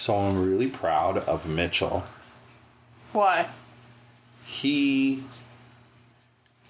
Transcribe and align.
So 0.00 0.16
I'm 0.16 0.50
really 0.50 0.66
proud 0.68 1.18
of 1.18 1.46
Mitchell. 1.46 2.04
Why? 3.12 3.48
He 4.46 5.24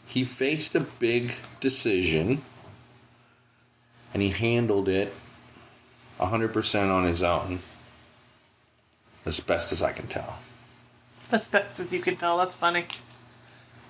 he 0.09 0.25
faced 0.25 0.75
a 0.75 0.81
big 0.81 1.35
decision 1.61 2.43
and 4.13 4.21
he 4.21 4.31
handled 4.31 4.89
it 4.89 5.15
100% 6.19 6.91
on 6.91 7.05
his 7.05 7.23
own 7.23 7.61
as 9.25 9.39
best 9.39 9.71
as 9.71 9.81
I 9.81 9.93
can 9.93 10.09
tell. 10.09 10.39
As 11.31 11.47
best 11.47 11.79
as 11.79 11.93
you 11.93 12.01
can 12.01 12.17
tell, 12.17 12.37
that's 12.37 12.57
funny. 12.57 12.87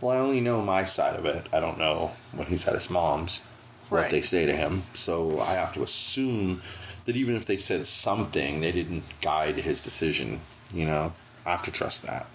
Well, 0.03 0.15
I 0.19 0.20
only 0.20 0.43
know 0.43 0.61
my 0.61 0.84
side 0.84 1.17
of 1.19 1.25
it. 1.25 1.47
I 1.51 1.61
don't 1.61 1.79
know 1.79 2.12
when 2.33 2.48
he's 2.48 2.69
at 2.69 2.75
his 2.75 2.91
mom's, 2.91 3.41
what 3.89 4.03
Right. 4.03 4.11
they 4.11 4.20
say 4.20 4.45
to 4.45 4.55
him. 4.55 4.83
So 4.93 5.41
I 5.41 5.55
have 5.55 5.73
to 5.73 5.83
assume 5.83 6.61
that 7.07 7.17
even 7.17 7.35
if 7.37 7.47
they 7.47 7.57
said 7.57 7.87
something, 7.87 8.61
they 8.61 8.73
didn't 8.73 9.05
guide 9.21 9.57
his 9.57 9.83
decision. 9.83 10.41
You 10.73 10.87
know, 10.87 11.13
I 11.47 11.51
have 11.53 11.65
to 11.65 11.71
trust 11.71 12.03
that. 12.03 12.27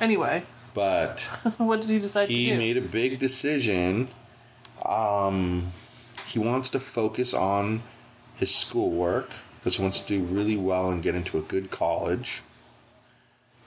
Anyway, 0.00 0.42
But 0.74 1.20
what 1.58 1.80
did 1.80 1.90
he 1.90 1.98
decide 1.98 2.28
he 2.28 2.46
to 2.46 2.52
do? 2.52 2.58
made 2.58 2.76
a 2.76 2.80
big 2.82 3.18
decision. 3.18 4.08
Um, 4.84 5.72
he 6.26 6.38
wants 6.38 6.68
to 6.70 6.80
focus 6.80 7.34
on 7.34 7.82
his 8.36 8.54
schoolwork 8.54 9.32
because 9.58 9.76
he 9.76 9.82
wants 9.82 10.00
to 10.00 10.06
do 10.06 10.22
really 10.22 10.56
well 10.56 10.90
and 10.90 11.02
get 11.02 11.14
into 11.14 11.38
a 11.38 11.42
good 11.42 11.70
college. 11.70 12.42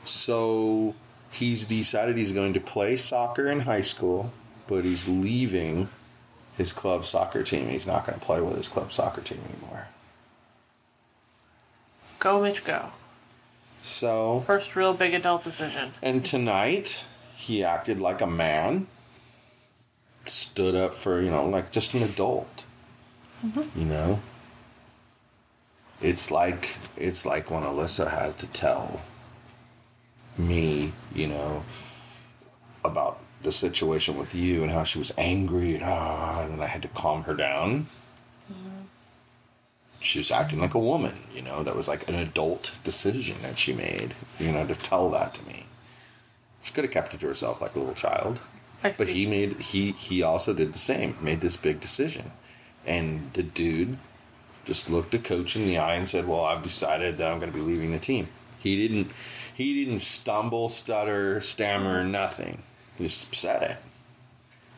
So 0.04 0.96
he's 1.32 1.66
decided 1.66 2.18
he's 2.18 2.32
going 2.32 2.54
to 2.54 2.60
play 2.60 2.96
soccer 2.98 3.48
in 3.48 3.62
high 3.62 3.82
school, 3.82 4.34
but 4.68 4.84
he's 4.84 5.08
leaving 5.08 5.90
his 6.58 6.74
club 6.74 7.06
soccer 7.06 7.44
team. 7.44 7.70
He's 7.70 7.88
not 7.88 8.06
going 8.06 8.20
to 8.20 8.26
play 8.26 8.42
with 8.42 8.56
his 8.58 8.68
club 8.68 8.92
soccer 8.92 9.22
team 9.22 9.40
anymore. 9.54 9.88
Go, 12.22 12.40
Mitch, 12.40 12.64
go. 12.64 12.92
So 13.82 14.42
First 14.42 14.76
real 14.76 14.94
big 14.94 15.16
adult 15.16 15.44
decision. 15.44 15.90
And 16.04 16.24
tonight, 16.24 17.00
he 17.36 17.64
acted 17.64 18.00
like 18.00 18.22
a 18.22 18.28
man. 18.28 18.86
Stood 20.28 20.76
up 20.76 20.94
for, 20.94 21.20
you 21.20 21.32
know, 21.32 21.50
like 21.50 21.72
just 21.72 21.96
an 21.96 22.04
adult. 22.04 22.64
You 23.76 23.86
know? 23.86 24.20
It's 26.00 26.30
like 26.30 26.76
it's 26.96 27.26
like 27.26 27.50
when 27.50 27.64
Alyssa 27.64 28.12
has 28.12 28.36
to 28.36 28.46
tell 28.46 29.02
me, 30.38 30.94
you 31.16 31.26
know, 31.26 31.64
about 32.86 33.20
the 33.42 33.52
situation 33.52 34.16
with 34.16 34.36
you 34.36 34.62
and 34.62 34.72
how 34.72 34.84
she 34.84 35.00
was 35.00 35.12
angry 35.18 35.74
and, 35.74 35.84
ah, 35.84 36.44
and 36.44 36.62
I 36.62 36.68
had 36.68 36.84
to 36.84 36.88
calm 36.90 37.24
her 37.24 37.34
down. 37.34 37.88
She 40.02 40.20
was 40.20 40.32
acting 40.32 40.60
like 40.60 40.74
a 40.74 40.80
woman, 40.80 41.14
you 41.34 41.42
know, 41.42 41.64
that 41.64 41.76
was 41.76 41.88
like 41.88 42.10
an 42.10 42.16
adult 42.16 42.74
decision 42.84 43.38
that 43.44 43.58
she 43.58 43.72
made, 43.72 44.16
you 44.40 44.52
know, 44.52 44.66
to 44.66 44.76
tell 44.76 45.10
that 45.12 45.36
to 45.36 45.46
me. 45.48 45.66
She 46.64 46.74
could 46.74 46.84
have 46.84 46.92
kept 46.94 47.14
it 47.14 47.20
to 47.22 47.28
herself 47.28 47.62
like 47.62 47.76
a 47.76 47.80
little 47.80 47.94
child. 47.94 48.40
I 48.84 48.94
But 48.98 49.10
he 49.10 49.26
made 49.28 49.58
he 49.60 49.92
he 49.92 50.24
also 50.24 50.54
did 50.54 50.74
the 50.74 50.80
same, 50.80 51.16
made 51.22 51.42
this 51.42 51.56
big 51.56 51.80
decision. 51.80 52.32
And 52.86 53.32
the 53.34 53.44
dude 53.44 53.98
just 54.66 54.90
looked 54.90 55.14
at 55.14 55.24
coach 55.24 55.56
in 55.56 55.68
the 55.68 55.78
eye 55.78 55.96
and 55.96 56.08
said, 56.10 56.28
Well, 56.28 56.44
I've 56.46 56.64
decided 56.64 57.18
that 57.20 57.32
I'm 57.32 57.40
gonna 57.40 57.52
be 57.52 57.60
leaving 57.62 57.92
the 57.92 58.00
team. 58.00 58.28
He 58.60 58.76
didn't 58.88 59.12
he 59.54 59.86
didn't 59.86 60.00
stumble, 60.00 60.68
stutter, 60.70 61.40
stammer, 61.42 62.04
nothing. 62.04 62.64
He 62.98 63.04
just 63.04 63.34
said 63.36 63.62
it. 63.64 63.78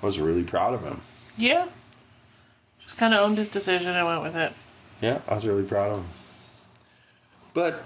I 0.02 0.06
was 0.06 0.20
really 0.20 0.44
proud 0.44 0.74
of 0.74 0.84
him. 0.84 1.00
yeah. 1.38 1.68
Just 2.84 2.98
kind 2.98 3.14
of 3.14 3.22
owned 3.22 3.38
his 3.38 3.48
decision 3.48 3.94
and 3.96 4.06
went 4.06 4.22
with 4.22 4.36
it. 4.36 4.52
Yeah, 5.02 5.20
I 5.28 5.36
was 5.36 5.46
really 5.46 5.64
proud 5.64 5.92
of 5.92 5.98
him. 6.00 6.08
But 7.54 7.84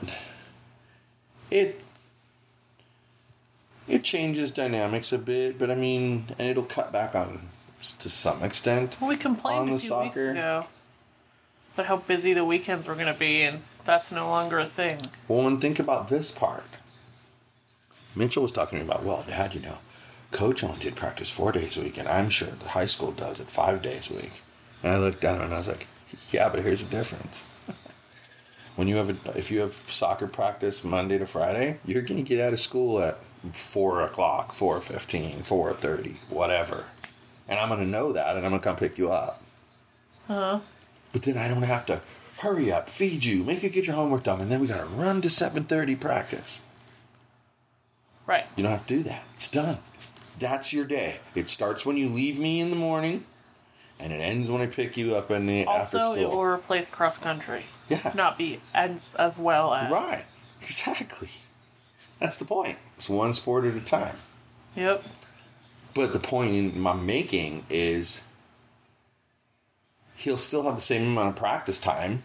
it 1.52 1.82
it 3.88 4.04
changes 4.04 4.52
dynamics 4.52 5.12
a 5.14 5.18
bit, 5.18 5.58
but 5.58 5.72
I 5.72 5.76
mean, 5.76 6.26
and 6.38 6.48
it'll 6.50 6.64
cut 6.64 6.92
back 6.92 7.16
on 7.16 7.50
to 8.00 8.10
some 8.10 8.44
extent. 8.44 8.96
Well, 9.00 9.10
we 9.10 9.18
complained 9.18 9.70
On 9.70 9.76
a 9.76 9.80
few 9.80 9.90
soccer. 9.90 10.06
weeks 10.28 10.32
ago 10.32 10.68
about 11.74 11.86
how 11.86 11.98
busy 11.98 12.34
the 12.34 12.44
weekends 12.46 12.88
were 12.88 12.96
going 12.96 13.12
to 13.14 13.20
be, 13.20 13.42
and 13.44 13.60
that's 13.86 14.12
no 14.12 14.28
longer 14.28 14.60
a 14.60 14.66
thing. 14.66 15.10
Well, 15.28 15.48
and 15.48 15.62
think 15.62 15.80
about 15.80 16.08
this 16.10 16.32
part. 16.32 16.64
Mitchell 18.16 18.42
was 18.44 18.52
talking 18.52 18.80
to 18.80 18.84
me 18.86 18.90
about, 18.90 19.04
well, 19.04 19.24
Dad, 19.28 19.54
you 19.54 19.62
know, 19.62 19.78
Coach 20.32 20.64
only 20.64 20.80
did 20.80 20.96
practice 20.96 21.30
four 21.30 21.52
days 21.52 21.78
a 21.78 21.82
week, 21.82 21.98
and 22.00 22.08
I'm 22.08 22.30
sure 22.30 22.48
the 22.50 22.70
high 22.70 22.88
school 22.88 23.12
does 23.12 23.40
it 23.40 23.52
five 23.52 23.82
days 23.84 24.10
a 24.10 24.16
week. 24.16 24.42
And 24.82 24.92
I 24.92 24.98
looked 24.98 25.24
at 25.24 25.36
him 25.36 25.42
and 25.42 25.54
I 25.54 25.58
was 25.58 25.68
like, 25.68 25.86
yeah, 26.32 26.50
but 26.50 26.62
here's 26.62 26.84
the 26.84 26.90
difference. 26.90 27.46
when 28.76 28.88
you 28.88 28.96
have 28.96 29.28
a, 29.28 29.38
if 29.38 29.52
you 29.52 29.60
have 29.60 29.74
soccer 29.88 30.28
practice 30.28 30.84
Monday 30.84 31.18
to 31.18 31.26
Friday, 31.26 31.80
you're 31.86 32.04
going 32.04 32.24
to 32.24 32.28
get 32.28 32.40
out 32.40 32.54
of 32.54 32.60
school 32.60 33.02
at 33.02 33.18
four 33.52 34.02
o'clock, 34.02 34.54
four 34.54 34.80
fifteen, 34.82 35.42
four 35.42 35.74
thirty, 35.74 36.18
whatever, 36.30 36.86
and 37.48 37.60
I'm 37.60 37.70
going 37.70 37.82
to 37.82 37.88
know 37.88 38.14
that, 38.14 38.36
and 38.36 38.46
I'm 38.46 38.52
going 38.52 38.62
to 38.62 38.64
come 38.64 38.76
pick 38.76 38.98
you 38.98 39.12
up. 39.12 39.42
Huh? 40.28 40.60
But 41.12 41.24
then 41.24 41.38
I 41.38 41.48
don't 41.48 41.64
have 41.64 41.86
to 41.88 42.02
hurry 42.40 42.72
up, 42.72 42.90
feed 42.90 43.24
you, 43.24 43.44
make 43.44 43.64
you 43.64 43.70
get 43.70 43.86
your 43.88 43.96
homework 43.96 44.24
done, 44.24 44.42
and 44.42 44.52
then 44.52 44.60
we 44.60 44.68
got 44.68 44.80
to 44.80 44.86
run 44.86 45.22
to 45.22 45.30
seven 45.30 45.64
thirty 45.64 45.96
practice. 45.96 46.62
Right. 48.28 48.46
You 48.56 48.64
don't 48.64 48.74
have 48.74 48.86
to 48.88 48.98
do 48.98 49.04
that. 49.04 49.24
It's 49.36 49.50
done. 49.50 49.78
That's 50.38 50.72
your 50.72 50.86
day. 50.86 51.20
It 51.34 51.48
starts 51.50 51.86
when 51.86 51.98
you 51.98 52.10
leave 52.10 52.38
me 52.38 52.60
in 52.60 52.70
the 52.70 52.76
morning, 52.76 53.24
and 54.00 54.14
it 54.14 54.18
ends 54.18 54.50
when 54.50 54.62
I 54.62 54.68
pick 54.68 54.98
you 54.98 55.16
up 55.16 55.32
in 55.32 55.46
the 55.48 55.66
after 55.66 55.98
Also, 55.98 56.14
school. 56.14 56.24
it 56.24 56.30
will 56.30 56.44
replace 56.44 56.90
cross 56.90 57.18
country. 57.18 57.66
Yeah. 57.90 58.12
Not 58.16 58.38
be 58.38 58.60
as, 58.74 59.14
as 59.18 59.38
well 59.38 59.74
as. 59.74 59.92
Right. 59.92 60.26
Exactly. 60.62 61.30
That's 62.20 62.36
the 62.38 62.46
point. 62.46 62.78
It's 62.96 63.10
one 63.10 63.34
sport 63.34 63.66
at 63.66 63.76
a 63.76 63.80
time. 63.80 64.16
Yep. 64.76 65.04
But 65.94 66.14
the 66.14 66.20
point 66.20 66.56
in 66.56 66.86
I'm 66.86 67.06
making 67.06 67.66
is 67.70 68.22
he'll 70.16 70.38
still 70.38 70.64
have 70.64 70.76
the 70.76 70.82
same 70.82 71.04
amount 71.04 71.30
of 71.30 71.36
practice 71.36 71.80
time 71.80 72.24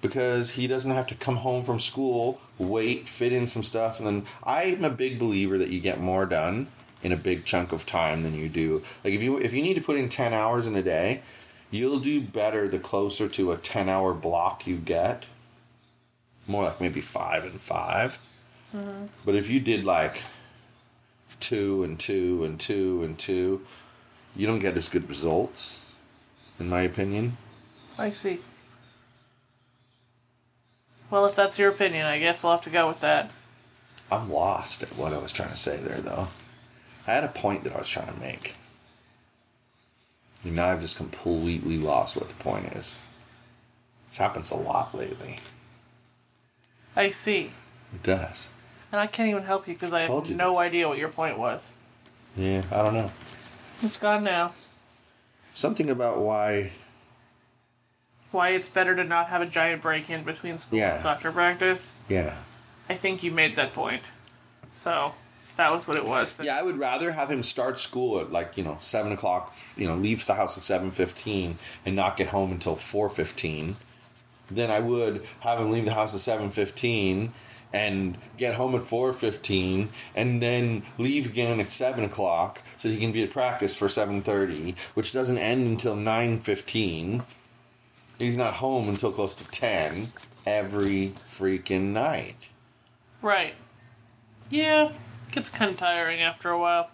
because 0.00 0.50
he 0.50 0.66
doesn't 0.66 0.90
have 0.90 1.06
to 1.08 1.14
come 1.14 1.36
home 1.36 1.64
from 1.64 1.80
school, 1.80 2.38
wait, 2.58 3.08
fit 3.08 3.32
in 3.32 3.46
some 3.46 3.62
stuff, 3.62 3.98
and 3.98 4.06
then 4.06 4.26
I'm 4.44 4.84
a 4.84 4.90
big 4.90 5.18
believer 5.18 5.56
that 5.58 5.68
you 5.70 5.80
get 5.80 5.98
more 6.00 6.26
done 6.26 6.66
in 7.04 7.12
a 7.12 7.16
big 7.16 7.44
chunk 7.44 7.70
of 7.70 7.86
time 7.86 8.22
than 8.22 8.34
you 8.34 8.48
do. 8.48 8.82
Like 9.04 9.14
if 9.14 9.22
you 9.22 9.36
if 9.36 9.52
you 9.52 9.62
need 9.62 9.74
to 9.74 9.82
put 9.82 9.96
in 9.96 10.08
ten 10.08 10.32
hours 10.32 10.66
in 10.66 10.74
a 10.74 10.82
day, 10.82 11.22
you'll 11.70 12.00
do 12.00 12.20
better 12.20 12.66
the 12.66 12.78
closer 12.80 13.28
to 13.28 13.52
a 13.52 13.56
ten 13.56 13.88
hour 13.88 14.12
block 14.12 14.66
you 14.66 14.78
get. 14.78 15.26
More 16.46 16.64
like 16.64 16.80
maybe 16.80 17.00
five 17.00 17.44
and 17.44 17.58
5 17.58 18.18
mm-hmm. 18.76 19.06
But 19.24 19.34
if 19.34 19.48
you 19.48 19.60
did 19.60 19.84
like 19.84 20.20
two 21.40 21.84
and 21.84 21.98
two 21.98 22.44
and 22.44 22.58
two 22.58 23.02
and 23.02 23.18
two, 23.18 23.62
you 24.36 24.46
don't 24.46 24.58
get 24.58 24.76
as 24.76 24.88
good 24.88 25.08
results, 25.08 25.84
in 26.58 26.68
my 26.68 26.82
opinion. 26.82 27.36
I 27.96 28.10
see. 28.10 28.40
Well, 31.10 31.26
if 31.26 31.36
that's 31.36 31.58
your 31.58 31.70
opinion, 31.70 32.06
I 32.06 32.18
guess 32.18 32.42
we'll 32.42 32.52
have 32.52 32.64
to 32.64 32.70
go 32.70 32.88
with 32.88 33.00
that. 33.00 33.30
I'm 34.10 34.30
lost 34.30 34.82
at 34.82 34.96
what 34.96 35.12
I 35.12 35.18
was 35.18 35.32
trying 35.32 35.50
to 35.50 35.56
say 35.56 35.76
there, 35.76 36.00
though. 36.00 36.28
I 37.06 37.12
had 37.14 37.24
a 37.24 37.28
point 37.28 37.64
that 37.64 37.74
I 37.74 37.78
was 37.78 37.88
trying 37.88 38.12
to 38.12 38.20
make. 38.20 38.54
And 40.42 40.54
now 40.56 40.68
I've 40.68 40.80
just 40.80 40.96
completely 40.96 41.78
lost 41.78 42.16
what 42.16 42.28
the 42.28 42.34
point 42.34 42.66
is. 42.74 42.96
This 44.08 44.18
happens 44.18 44.50
a 44.50 44.56
lot 44.56 44.94
lately. 44.94 45.38
I 46.96 47.10
see. 47.10 47.50
It 47.94 48.02
does. 48.02 48.48
And 48.92 49.00
I 49.00 49.06
can't 49.06 49.28
even 49.28 49.42
help 49.44 49.66
you 49.66 49.74
because 49.74 49.92
I 49.92 50.06
Told 50.06 50.28
have 50.28 50.36
no 50.36 50.50
this. 50.52 50.58
idea 50.60 50.88
what 50.88 50.98
your 50.98 51.08
point 51.08 51.38
was. 51.38 51.72
Yeah, 52.36 52.62
I 52.70 52.82
don't 52.82 52.94
know. 52.94 53.10
It's 53.82 53.98
gone 53.98 54.22
now. 54.24 54.54
Something 55.54 55.90
about 55.90 56.18
why. 56.20 56.72
Why 58.30 58.50
it's 58.50 58.68
better 58.68 58.94
to 58.96 59.04
not 59.04 59.28
have 59.28 59.42
a 59.42 59.46
giant 59.46 59.82
break 59.82 60.10
in 60.10 60.24
between 60.24 60.58
school 60.58 60.78
Yeah. 60.78 60.94
and 60.94 61.02
soccer 61.02 61.30
practice. 61.32 61.92
Yeah. 62.08 62.36
I 62.88 62.94
think 62.94 63.22
you 63.22 63.30
made 63.30 63.56
that 63.56 63.72
point. 63.72 64.02
So, 64.82 65.14
that 65.56 65.72
was 65.72 65.86
what 65.86 65.96
it 65.96 66.04
was. 66.04 66.40
Yeah, 66.40 66.58
I 66.58 66.62
would 66.62 66.78
rather 66.78 67.12
have 67.12 67.30
him 67.30 67.42
start 67.42 67.78
school 67.78 68.20
at 68.20 68.32
like 68.32 68.56
you 68.56 68.64
know 68.64 68.78
seven 68.80 69.12
o'clock. 69.12 69.54
You 69.76 69.86
know, 69.86 69.96
leave 69.96 70.26
the 70.26 70.34
house 70.34 70.56
at 70.56 70.62
seven 70.62 70.90
fifteen 70.90 71.56
and 71.86 71.94
not 71.94 72.16
get 72.16 72.28
home 72.28 72.52
until 72.52 72.76
four 72.76 73.08
fifteen, 73.08 73.76
Then 74.50 74.70
I 74.70 74.80
would 74.80 75.24
have 75.40 75.60
him 75.60 75.70
leave 75.70 75.84
the 75.84 75.94
house 75.94 76.14
at 76.14 76.20
seven 76.20 76.50
fifteen 76.50 77.32
and 77.72 78.16
get 78.36 78.54
home 78.54 78.74
at 78.74 78.86
four 78.86 79.12
fifteen 79.12 79.88
and 80.14 80.40
then 80.40 80.82
leave 80.98 81.26
again 81.26 81.58
at 81.60 81.70
seven 81.70 82.04
o'clock 82.04 82.60
so 82.76 82.88
he 82.88 82.98
can 82.98 83.10
be 83.10 83.22
at 83.22 83.30
practice 83.30 83.76
for 83.76 83.88
seven 83.88 84.22
thirty, 84.22 84.74
which 84.94 85.12
doesn't 85.12 85.38
end 85.38 85.66
until 85.66 85.96
nine 85.96 86.40
fifteen. 86.40 87.22
He's 88.18 88.36
not 88.36 88.54
home 88.54 88.88
until 88.88 89.10
close 89.12 89.34
to 89.36 89.48
ten 89.50 90.08
every 90.46 91.14
freaking 91.26 91.92
night. 91.92 92.36
Right. 93.22 93.54
Yeah, 94.50 94.92
gets 95.34 95.50
kind 95.50 95.70
of 95.70 95.78
tiring 95.78 96.20
after 96.20 96.50
a 96.50 96.58
while. 96.58 96.90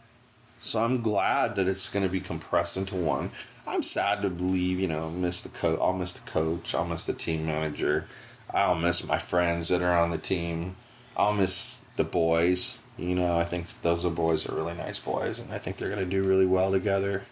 So 0.60 0.84
I'm 0.84 1.02
glad 1.02 1.56
that 1.56 1.68
it's 1.68 1.88
going 1.88 2.02
to 2.02 2.08
be 2.08 2.20
compressed 2.20 2.76
into 2.76 2.96
one. 2.96 3.30
I'm 3.66 3.82
sad 3.82 4.22
to 4.22 4.30
believe, 4.30 4.80
you 4.80 4.88
know, 4.88 5.10
miss 5.10 5.42
the 5.42 5.48
coach. 5.48 5.78
I'll 5.80 5.92
miss 5.92 6.12
the 6.12 6.30
coach. 6.30 6.74
I'll 6.74 6.86
miss 6.86 7.04
the 7.04 7.12
team 7.12 7.46
manager. 7.46 8.06
I'll 8.52 8.74
miss 8.74 9.06
my 9.06 9.18
friends 9.18 9.68
that 9.68 9.82
are 9.82 9.96
on 9.96 10.10
the 10.10 10.18
team. 10.18 10.76
I'll 11.16 11.32
miss 11.32 11.82
the 11.96 12.04
boys. 12.04 12.78
You 12.98 13.14
know, 13.14 13.38
I 13.38 13.44
think 13.44 13.80
those 13.82 14.04
are 14.04 14.10
boys 14.10 14.48
are 14.48 14.54
really 14.54 14.74
nice 14.74 14.98
boys, 14.98 15.38
and 15.38 15.52
I 15.52 15.58
think 15.58 15.76
they're 15.76 15.88
going 15.88 16.00
to 16.00 16.06
do 16.06 16.22
really 16.22 16.46
well 16.46 16.70
together. 16.70 17.22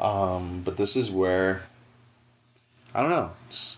Um, 0.00 0.62
but 0.64 0.76
this 0.76 0.96
is 0.96 1.10
where 1.10 1.62
I 2.94 3.02
don't 3.02 3.10
know. 3.10 3.30
It's, 3.48 3.76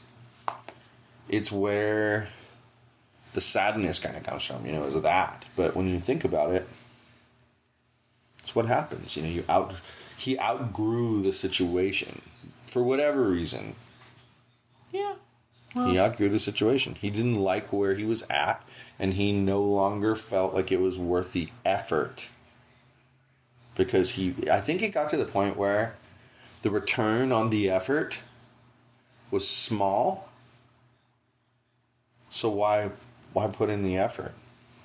it's 1.29 1.53
where 1.53 2.29
the 3.35 3.41
sadness 3.41 3.99
kind 3.99 4.17
of 4.17 4.23
comes 4.23 4.45
from. 4.45 4.65
You 4.67 4.73
know, 4.73 4.85
is 4.85 5.01
that. 5.01 5.45
But 5.57 5.75
when 5.75 5.89
you 5.89 6.01
think 6.01 6.25
about 6.25 6.53
it, 6.53 6.69
it's 8.39 8.55
what 8.55 8.67
happens. 8.67 9.17
You 9.17 9.23
know, 9.23 9.29
you 9.29 9.45
out 9.49 9.75
he 10.17 10.39
outgrew 10.39 11.23
the 11.23 11.33
situation 11.33 12.23
for 12.67 12.83
whatever 12.83 13.29
reason. 13.29 13.75
Yeah. 14.91 15.15
he 15.75 15.99
outgrew 15.99 16.29
the 16.29 16.39
situation. 16.39 16.97
He 17.01 17.11
didn't 17.11 17.37
like 17.37 17.73
where 17.73 17.95
he 17.95 18.05
was 18.05 18.25
at, 18.29 18.63
and 18.99 19.15
he 19.15 19.33
no 19.33 19.63
longer 19.63 20.15
felt 20.15 20.55
like 20.55 20.71
it 20.71 20.81
was 20.81 20.99
worth 20.99 21.33
the 21.33 21.49
effort. 21.65 22.29
Because 23.75 24.11
he, 24.11 24.35
I 24.51 24.61
think 24.61 24.83
it 24.83 24.93
got 24.93 25.11
to 25.11 25.17
the 25.17 25.25
point 25.25 25.57
where 25.57 25.97
the 26.63 26.71
return 26.71 27.33
on 27.33 27.51
the 27.51 27.71
effort 27.71 28.19
was 29.31 29.49
small. 29.49 30.29
So 32.31 32.51
why, 32.51 32.91
why 33.33 33.47
put 33.47 33.71
in 33.71 33.83
the 33.83 33.97
effort? 33.97 34.35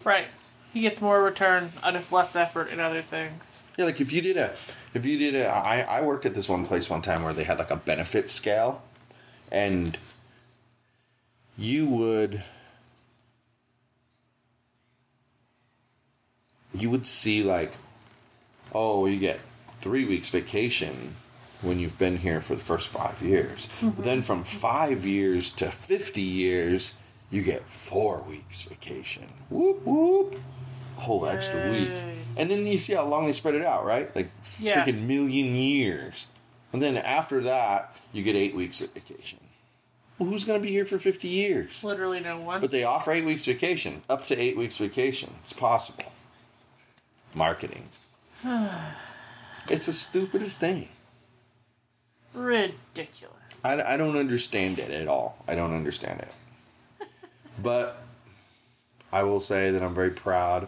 Right. 0.04 0.28
He 0.74 0.82
gets 0.82 1.02
more 1.02 1.24
return 1.24 1.72
out 1.84 1.96
of 1.96 2.12
less 2.12 2.36
effort 2.36 2.70
in 2.70 2.80
other 2.80 3.02
things. 3.02 3.44
Yeah, 3.78 3.86
like 3.86 4.02
if 4.02 4.12
you 4.12 4.22
did 4.22 4.38
a, 4.38 4.56
if 4.94 5.06
you 5.06 5.18
did 5.18 5.36
a, 5.36 5.48
I, 5.48 5.82
I 5.82 6.02
worked 6.02 6.26
at 6.26 6.34
this 6.34 6.50
one 6.50 6.66
place 6.66 6.90
one 6.90 7.02
time 7.02 7.24
where 7.24 7.34
they 7.34 7.44
had 7.44 7.60
like 7.60 7.72
a 7.72 7.76
benefit 7.76 8.30
scale, 8.30 8.82
and 9.52 9.98
you 11.58 11.88
would, 11.88 12.44
you 16.74 16.90
would 16.90 17.06
see 17.06 17.44
like, 17.44 17.72
oh, 18.74 19.06
you 19.06 19.20
get 19.20 19.40
three 19.82 20.06
weeks 20.06 20.30
vacation 20.30 21.16
when 21.62 21.80
you've 21.80 21.98
been 21.98 22.18
here 22.18 22.42
for 22.42 22.56
the 22.56 22.62
first 22.62 22.88
five 22.88 23.22
years. 23.22 23.68
Mm-hmm. 23.82 24.02
Then 24.02 24.22
from 24.22 24.44
five 24.44 25.06
years 25.06 25.52
to 25.52 25.72
50 25.72 26.22
years, 26.22 26.96
you 27.30 27.44
get 27.44 27.68
four 27.68 28.22
weeks 28.22 28.62
vacation. 28.62 29.28
Whoop, 29.50 29.86
whoop. 29.86 30.40
A 30.98 31.02
whole 31.02 31.26
extra 31.28 31.70
week. 31.72 31.90
And 32.38 32.50
then 32.50 32.66
you 32.66 32.78
see 32.78 32.94
how 32.94 33.06
long 33.06 33.26
they 33.26 33.34
spread 33.34 33.56
it 33.56 33.64
out, 33.66 33.86
right? 33.86 34.14
Like 34.16 34.30
Yeah. 34.60 34.84
freaking 34.86 35.04
million 35.08 35.56
years. 35.56 36.28
And 36.74 36.82
then 36.82 36.98
after 36.98 37.42
that, 37.42 37.96
you 38.14 38.24
get 38.24 38.36
eight 38.36 38.56
weeks 38.56 38.82
of 38.82 38.92
vacation. 38.94 39.40
Well, 40.18 40.30
who's 40.30 40.46
going 40.46 40.60
to 40.60 40.66
be 40.66 40.72
here 40.72 40.86
for 40.86 40.98
50 40.98 41.28
years? 41.28 41.84
Literally 41.84 42.20
no 42.20 42.40
one. 42.40 42.60
But 42.62 42.72
they 42.72 42.84
offer 42.84 43.12
eight 43.12 43.26
weeks 43.26 43.46
vacation, 43.46 44.02
up 44.10 44.26
to 44.28 44.36
eight 44.40 44.58
weeks 44.58 44.78
vacation. 44.78 45.36
It's 45.42 45.54
possible. 45.54 46.12
Marketing. 47.36 47.90
it's 49.70 49.86
the 49.86 49.94
stupidest 49.94 50.60
thing. 50.60 50.90
Ridiculous. 52.34 53.34
I, 53.64 53.82
I 53.94 53.98
don't 53.98 54.18
understand 54.18 54.80
it 54.80 54.90
at 54.92 55.08
all. 55.08 55.44
I 55.48 55.56
don't 55.56 55.74
understand 55.74 56.20
it. 56.22 56.32
But 57.62 58.02
I 59.12 59.24
will 59.24 59.40
say 59.40 59.72
that 59.72 59.82
I'm 59.82 59.96
very 59.96 60.12
proud 60.12 60.68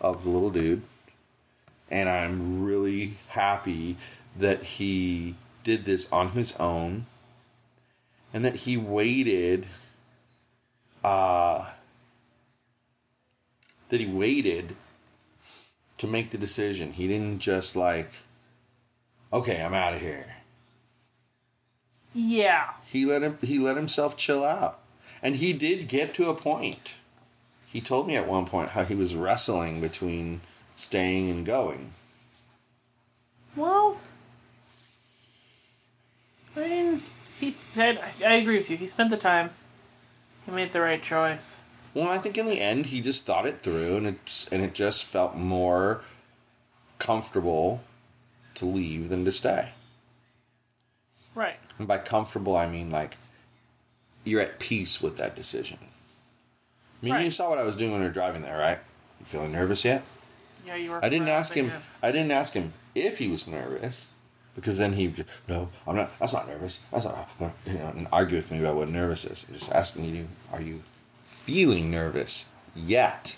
of 0.00 0.24
the 0.24 0.30
little 0.30 0.50
dude. 0.50 0.82
And 1.90 2.08
I'm 2.08 2.64
really 2.64 3.16
happy 3.28 3.96
that 4.38 4.62
he 4.62 5.34
did 5.64 5.84
this 5.84 6.10
on 6.12 6.30
his 6.30 6.54
own 6.56 7.06
and 8.32 8.44
that 8.44 8.56
he 8.56 8.76
waited 8.76 9.66
uh 11.02 11.70
that 13.88 14.00
he 14.00 14.06
waited 14.06 14.76
to 15.98 16.06
make 16.06 16.30
the 16.30 16.38
decision. 16.38 16.92
He 16.92 17.08
didn't 17.08 17.40
just 17.40 17.74
like 17.74 18.10
okay, 19.32 19.62
I'm 19.62 19.74
out 19.74 19.94
of 19.94 20.00
here. 20.00 20.36
Yeah. 22.14 22.70
He 22.86 23.04
let 23.04 23.22
him 23.22 23.38
he 23.42 23.58
let 23.58 23.76
himself 23.76 24.16
chill 24.16 24.44
out. 24.44 24.79
And 25.22 25.36
he 25.36 25.52
did 25.52 25.88
get 25.88 26.14
to 26.14 26.30
a 26.30 26.34
point. 26.34 26.94
He 27.66 27.80
told 27.80 28.06
me 28.06 28.16
at 28.16 28.26
one 28.26 28.46
point 28.46 28.70
how 28.70 28.84
he 28.84 28.94
was 28.94 29.14
wrestling 29.14 29.80
between 29.80 30.40
staying 30.76 31.30
and 31.30 31.44
going. 31.44 31.92
Well, 33.54 34.00
I 36.56 36.60
mean, 36.60 37.02
he 37.38 37.52
said, 37.52 37.98
I, 37.98 38.32
I 38.32 38.34
agree 38.34 38.56
with 38.56 38.70
you. 38.70 38.76
He 38.76 38.88
spent 38.88 39.10
the 39.10 39.16
time. 39.16 39.50
He 40.46 40.52
made 40.52 40.72
the 40.72 40.80
right 40.80 41.02
choice. 41.02 41.56
Well, 41.94 42.08
I 42.08 42.18
think 42.18 42.38
in 42.38 42.46
the 42.46 42.60
end 42.60 42.86
he 42.86 43.00
just 43.00 43.26
thought 43.26 43.46
it 43.46 43.62
through 43.62 43.96
and 43.96 44.06
it 44.06 44.48
and 44.52 44.62
it 44.62 44.74
just 44.74 45.04
felt 45.04 45.34
more 45.34 46.02
comfortable 46.98 47.82
to 48.54 48.64
leave 48.64 49.08
than 49.08 49.24
to 49.24 49.32
stay. 49.32 49.70
Right. 51.34 51.56
And 51.78 51.88
by 51.88 51.98
comfortable 51.98 52.56
I 52.56 52.68
mean 52.68 52.90
like 52.90 53.16
you're 54.24 54.40
at 54.40 54.58
peace 54.58 55.02
with 55.02 55.16
that 55.16 55.34
decision. 55.34 55.78
I 57.02 57.06
mean, 57.06 57.20
you 57.22 57.30
saw 57.30 57.48
what 57.48 57.58
I 57.58 57.62
was 57.62 57.76
doing 57.76 57.92
when 57.92 58.00
we 58.00 58.06
were 58.06 58.12
driving 58.12 58.42
there, 58.42 58.58
right? 58.58 58.78
You 59.18 59.26
feeling 59.26 59.52
nervous 59.52 59.84
yet? 59.84 60.04
Yeah, 60.66 60.76
you 60.76 60.90
were. 60.90 61.04
I 61.04 61.08
didn't 61.08 61.28
ask 61.28 61.54
him. 61.54 61.72
I 62.02 62.12
didn't 62.12 62.30
ask 62.30 62.52
him 62.52 62.72
if 62.94 63.18
he 63.18 63.28
was 63.28 63.48
nervous, 63.48 64.08
because 64.54 64.78
then 64.78 64.94
he 64.94 65.14
no, 65.48 65.70
I'm 65.86 65.96
not. 65.96 66.18
That's 66.18 66.34
not 66.34 66.48
nervous. 66.48 66.80
That's 66.90 67.06
not. 67.06 67.30
You 67.66 67.74
know, 67.74 67.92
and 67.96 68.06
argue 68.12 68.36
with 68.36 68.50
me 68.50 68.60
about 68.60 68.76
what 68.76 68.88
nervous 68.90 69.24
is. 69.24 69.46
I'm 69.48 69.54
just 69.54 69.72
asking 69.72 70.14
you, 70.14 70.28
are 70.52 70.60
you 70.60 70.82
feeling 71.24 71.90
nervous 71.90 72.46
yet? 72.74 73.36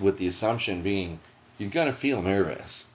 With 0.00 0.18
the 0.18 0.26
assumption 0.26 0.82
being, 0.82 1.20
you're 1.56 1.70
gonna 1.70 1.92
feel 1.92 2.20
nervous, 2.20 2.86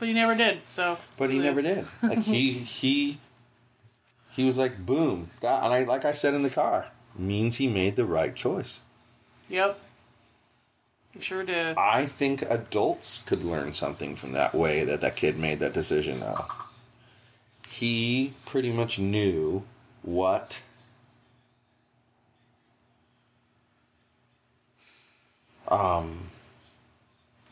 But 0.00 0.08
he 0.08 0.14
never 0.14 0.34
did. 0.34 0.62
So. 0.66 0.98
but 1.16 1.30
he 1.30 1.36
you 1.36 1.42
never 1.44 1.62
did. 1.62 1.86
Like 2.02 2.24
he 2.24 2.52
he 2.80 3.18
he 4.30 4.44
was 4.44 4.58
like 4.58 4.84
boom, 4.84 5.30
that, 5.40 5.62
and 5.62 5.72
I 5.72 5.84
like 5.84 6.04
I 6.04 6.12
said 6.12 6.34
in 6.34 6.42
the 6.42 6.50
car 6.50 6.88
means 7.16 7.56
he 7.56 7.68
made 7.68 7.96
the 7.96 8.04
right 8.04 8.34
choice. 8.34 8.80
Yep. 9.48 9.78
He 11.12 11.20
sure 11.20 11.42
did. 11.42 11.76
I 11.76 12.06
think 12.06 12.42
adults 12.42 13.22
could 13.22 13.42
learn 13.42 13.74
something 13.74 14.14
from 14.14 14.32
that 14.32 14.54
way 14.54 14.84
that 14.84 15.00
that 15.00 15.16
kid 15.16 15.38
made 15.38 15.58
that 15.58 15.72
decision 15.74 16.20
now. 16.20 16.46
He 17.68 18.34
pretty 18.46 18.72
much 18.72 18.98
knew 18.98 19.64
what 20.02 20.62
um 25.68 26.30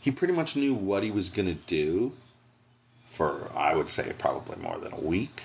he 0.00 0.10
pretty 0.10 0.32
much 0.32 0.56
knew 0.56 0.72
what 0.74 1.02
he 1.02 1.10
was 1.10 1.28
going 1.28 1.46
to 1.46 1.54
do 1.66 2.12
for 3.06 3.50
I 3.54 3.74
would 3.74 3.88
say 3.88 4.12
probably 4.16 4.56
more 4.56 4.78
than 4.78 4.92
a 4.92 5.00
week. 5.00 5.42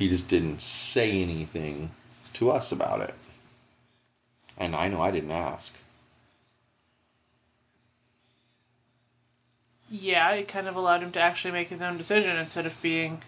He 0.00 0.08
just 0.08 0.28
didn't 0.28 0.62
say 0.62 1.22
anything 1.22 1.90
to 2.32 2.50
us 2.50 2.72
about 2.72 3.02
it. 3.02 3.14
And 4.56 4.74
I 4.74 4.88
know 4.88 5.02
I 5.02 5.10
didn't 5.10 5.30
ask. 5.30 5.76
yeah, 9.90 10.30
it 10.30 10.48
kind 10.48 10.68
of 10.68 10.76
allowed 10.76 11.02
him 11.02 11.12
to 11.12 11.20
actually 11.20 11.50
make 11.50 11.68
his 11.68 11.82
own 11.82 11.98
decision 11.98 12.36
instead 12.36 12.64
of 12.64 12.80
being 12.80 13.20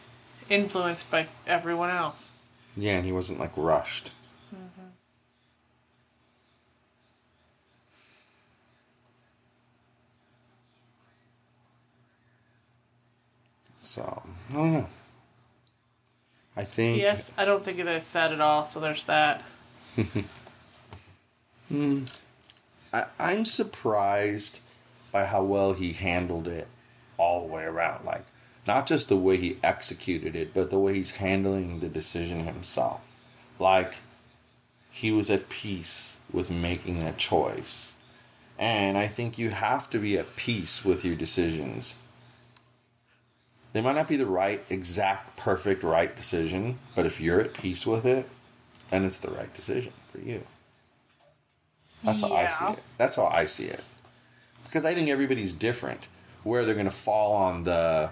influenced 0.48 1.10
by 1.10 1.26
everyone 1.46 1.90
else. 1.90 2.30
Yeah, 2.76 2.96
and 2.96 3.04
he 3.04 3.12
wasn't 3.12 3.40
like 3.40 3.52
rushed. 3.56 4.12
Mm-hmm. 4.54 4.86
So 13.82 14.22
I 14.50 14.54
don't 14.54 14.72
know. 14.72 14.88
I 16.56 16.64
think 16.64 16.98
Yes, 16.98 17.32
I 17.36 17.44
don't 17.44 17.64
think 17.64 17.78
that 17.78 17.86
it's 17.88 18.06
sad 18.06 18.32
at 18.32 18.40
all. 18.40 18.66
So 18.66 18.80
there's 18.80 19.04
that. 19.04 19.42
Hmm. 21.68 22.04
I, 22.92 23.06
I'm 23.18 23.46
surprised 23.46 24.58
by 25.10 25.24
how 25.24 25.42
well 25.42 25.72
he 25.72 25.94
handled 25.94 26.46
it 26.46 26.68
all 27.16 27.46
the 27.46 27.52
way 27.54 27.64
around. 27.64 28.04
Like 28.04 28.26
not 28.66 28.86
just 28.86 29.08
the 29.08 29.16
way 29.16 29.38
he 29.38 29.58
executed 29.62 30.36
it, 30.36 30.52
but 30.52 30.68
the 30.68 30.78
way 30.78 30.94
he's 30.94 31.12
handling 31.12 31.80
the 31.80 31.88
decision 31.88 32.44
himself. 32.44 33.10
Like 33.58 33.94
he 34.90 35.10
was 35.10 35.30
at 35.30 35.48
peace 35.48 36.18
with 36.30 36.50
making 36.50 37.00
that 37.00 37.16
choice. 37.16 37.94
And 38.58 38.98
I 38.98 39.08
think 39.08 39.38
you 39.38 39.50
have 39.50 39.88
to 39.90 39.98
be 39.98 40.18
at 40.18 40.36
peace 40.36 40.84
with 40.84 41.04
your 41.04 41.16
decisions. 41.16 41.96
They 43.72 43.80
might 43.80 43.94
not 43.94 44.08
be 44.08 44.16
the 44.16 44.26
right, 44.26 44.62
exact, 44.68 45.36
perfect, 45.36 45.82
right 45.82 46.14
decision, 46.14 46.78
but 46.94 47.06
if 47.06 47.20
you're 47.20 47.40
at 47.40 47.54
peace 47.54 47.86
with 47.86 48.04
it, 48.04 48.28
then 48.90 49.04
it's 49.04 49.18
the 49.18 49.30
right 49.30 49.52
decision 49.54 49.92
for 50.10 50.18
you. 50.18 50.42
That's 52.04 52.20
how 52.20 52.32
I 52.32 52.48
see 52.48 52.64
it. 52.66 52.78
That's 52.98 53.16
how 53.16 53.26
I 53.26 53.46
see 53.46 53.66
it. 53.66 53.82
Because 54.64 54.84
I 54.84 54.94
think 54.94 55.08
everybody's 55.08 55.52
different. 55.52 56.00
Where 56.42 56.64
they're 56.64 56.74
going 56.74 56.86
to 56.86 56.90
fall 56.90 57.34
on 57.34 57.64
the 57.64 58.10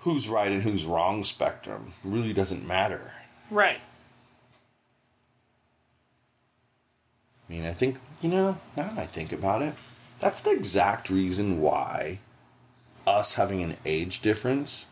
who's 0.00 0.28
right 0.28 0.50
and 0.50 0.62
who's 0.62 0.86
wrong 0.86 1.22
spectrum 1.22 1.92
really 2.02 2.32
doesn't 2.32 2.66
matter. 2.66 3.12
Right. 3.50 3.80
I 7.46 7.52
mean, 7.52 7.66
I 7.66 7.72
think, 7.72 7.98
you 8.22 8.30
know, 8.30 8.58
now 8.76 8.90
that 8.90 8.98
I 8.98 9.06
think 9.06 9.32
about 9.32 9.62
it, 9.62 9.74
that's 10.18 10.40
the 10.40 10.50
exact 10.50 11.10
reason 11.10 11.60
why 11.60 12.20
us 13.08 13.34
having 13.34 13.62
an 13.62 13.76
age 13.86 14.20
difference 14.20 14.86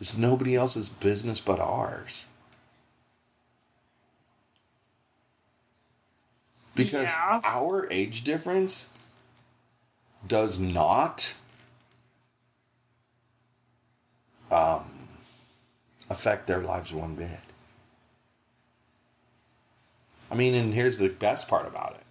is 0.00 0.18
nobody 0.18 0.54
else's 0.56 0.88
business 0.88 1.40
but 1.40 1.60
ours. 1.60 2.26
Because 6.74 7.04
Yeah. 7.04 7.40
our 7.44 7.90
age 7.90 8.22
difference 8.24 8.86
does 10.26 10.58
not 10.58 11.34
um, 14.50 15.08
affect 16.08 16.46
their 16.46 16.60
lives 16.60 16.92
one 16.92 17.14
bit. 17.14 17.40
I 20.30 20.34
mean, 20.34 20.54
and 20.54 20.74
here's 20.74 20.98
the 20.98 21.08
best 21.08 21.48
part 21.48 21.66
about 21.66 21.94
it. 21.94 22.05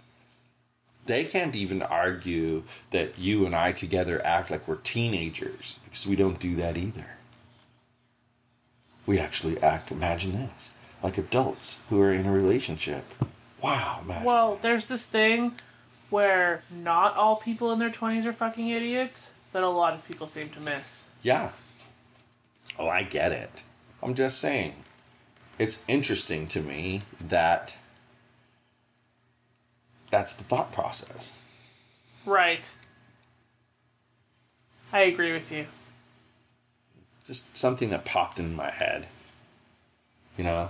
They 1.05 1.23
can't 1.23 1.55
even 1.55 1.81
argue 1.83 2.63
that 2.91 3.19
you 3.19 3.45
and 3.45 3.55
I 3.55 3.71
together 3.71 4.21
act 4.25 4.49
like 4.49 4.67
we're 4.67 4.77
teenagers 4.77 5.79
because 5.85 6.07
we 6.07 6.15
don't 6.15 6.39
do 6.39 6.55
that 6.55 6.77
either. 6.77 7.05
We 9.05 9.19
actually 9.19 9.61
act, 9.61 9.91
imagine 9.91 10.33
this, 10.33 10.71
like 11.03 11.17
adults 11.17 11.77
who 11.89 12.01
are 12.01 12.11
in 12.11 12.25
a 12.25 12.31
relationship. 12.31 13.05
Wow. 13.61 14.03
Well, 14.23 14.59
there's 14.61 14.87
this 14.87 15.05
thing 15.05 15.53
where 16.09 16.63
not 16.71 17.15
all 17.15 17.35
people 17.35 17.71
in 17.71 17.79
their 17.79 17.91
20s 17.91 18.25
are 18.25 18.33
fucking 18.33 18.69
idiots 18.69 19.31
that 19.53 19.63
a 19.63 19.69
lot 19.69 19.93
of 19.93 20.07
people 20.07 20.27
seem 20.27 20.49
to 20.49 20.59
miss. 20.59 21.05
Yeah. 21.21 21.51
Oh, 22.77 22.87
I 22.87 23.03
get 23.03 23.31
it. 23.31 23.51
I'm 24.01 24.15
just 24.15 24.39
saying. 24.39 24.73
It's 25.57 25.83
interesting 25.87 26.47
to 26.49 26.61
me 26.61 27.01
that 27.21 27.73
that's 30.09 30.33
the 30.33 30.43
thought 30.43 30.71
process. 30.71 31.39
Right. 32.25 32.71
I 34.93 35.01
agree 35.01 35.33
with 35.33 35.51
you. 35.51 35.65
Just 37.25 37.57
something 37.57 37.89
that 37.89 38.05
popped 38.05 38.39
in 38.39 38.55
my 38.55 38.69
head. 38.69 39.07
You 40.37 40.43
know? 40.43 40.69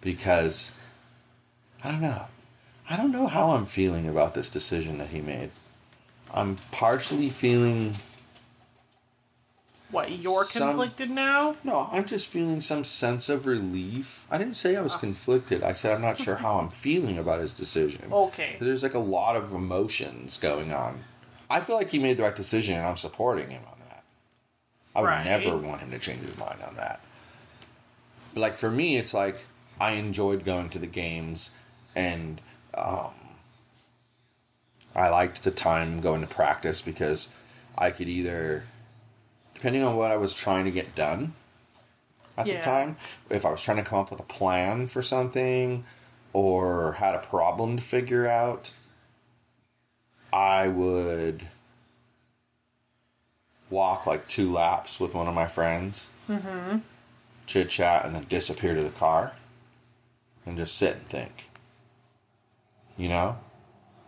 Because 0.00 0.72
I 1.82 1.90
don't 1.90 2.00
know. 2.00 2.26
I 2.90 2.96
don't 2.96 3.12
know 3.12 3.26
how 3.26 3.50
I'm 3.50 3.66
feeling 3.66 4.08
about 4.08 4.34
this 4.34 4.48
decision 4.48 4.98
that 4.98 5.08
he 5.08 5.20
made. 5.20 5.50
I'm 6.32 6.58
partially 6.72 7.28
feeling 7.28 7.96
What, 9.90 10.12
you're 10.12 10.44
Some- 10.44 10.68
conflicted 10.70 11.10
now? 11.10 11.56
No, 11.64 11.88
I'm 11.90 12.04
just 12.04 12.26
feeling 12.26 12.60
some 12.60 12.84
sense 12.84 13.28
of 13.30 13.46
relief. 13.46 14.26
I 14.30 14.36
didn't 14.36 14.56
say 14.56 14.76
I 14.76 14.82
was 14.82 14.94
conflicted. 14.94 15.62
I 15.62 15.72
said 15.72 15.94
I'm 15.94 16.02
not 16.02 16.18
sure 16.20 16.36
how 16.36 16.56
I'm 16.58 16.68
feeling 16.68 17.16
about 17.18 17.40
his 17.40 17.54
decision. 17.54 18.02
Okay. 18.12 18.56
There's 18.60 18.82
like 18.82 18.94
a 18.94 18.98
lot 18.98 19.34
of 19.36 19.54
emotions 19.54 20.36
going 20.38 20.72
on. 20.72 21.04
I 21.48 21.60
feel 21.60 21.76
like 21.76 21.88
he 21.90 21.98
made 21.98 22.18
the 22.18 22.22
right 22.24 22.36
decision 22.36 22.76
and 22.76 22.86
I'm 22.86 22.98
supporting 22.98 23.48
him 23.50 23.62
on 23.70 23.78
that. 23.88 24.04
I 24.94 25.00
would 25.00 25.06
Right. 25.06 25.24
never 25.24 25.56
want 25.56 25.80
him 25.80 25.90
to 25.92 25.98
change 25.98 26.20
his 26.20 26.36
mind 26.36 26.60
on 26.62 26.76
that. 26.76 27.00
But 28.34 28.40
like 28.42 28.54
for 28.56 28.70
me, 28.70 28.98
it's 28.98 29.14
like 29.14 29.38
I 29.80 29.92
enjoyed 29.92 30.44
going 30.44 30.68
to 30.70 30.78
the 30.78 30.86
games 30.86 31.52
and 31.96 32.42
um, 32.74 33.12
I 34.94 35.08
liked 35.08 35.44
the 35.44 35.50
time 35.50 36.00
going 36.02 36.20
to 36.20 36.26
practice 36.26 36.82
because 36.82 37.32
I 37.76 37.90
could 37.90 38.08
either, 38.08 38.64
depending 39.58 39.82
on 39.82 39.96
what 39.96 40.12
I 40.12 40.16
was 40.16 40.34
trying 40.34 40.66
to 40.66 40.70
get 40.70 40.94
done 40.94 41.34
at 42.36 42.46
Yeah. 42.46 42.58
the 42.58 42.62
time, 42.62 42.96
if 43.28 43.44
I 43.44 43.50
was 43.50 43.60
trying 43.60 43.78
to 43.78 43.82
come 43.82 43.98
up 43.98 44.08
with 44.08 44.20
a 44.20 44.24
plan 44.24 44.86
for 44.86 45.02
something 45.02 45.84
or 46.32 46.92
had 46.92 47.16
a 47.16 47.18
problem 47.18 47.76
to 47.76 47.82
figure 47.82 48.28
out, 48.28 48.72
I 50.32 50.68
would 50.68 51.48
walk 53.68 54.06
like 54.06 54.28
two 54.28 54.52
laps 54.52 55.00
with 55.00 55.12
one 55.12 55.26
of 55.26 55.34
my 55.34 55.48
friends, 55.48 56.10
mm-hmm. 56.28 56.78
chit 57.46 57.68
chat, 57.68 58.04
and 58.04 58.14
then 58.14 58.26
disappear 58.28 58.74
to 58.74 58.82
the 58.84 58.90
car 58.90 59.32
and 60.46 60.56
just 60.56 60.76
sit 60.76 60.94
and 60.94 61.08
think. 61.08 61.50
You 62.96 63.08
know? 63.08 63.38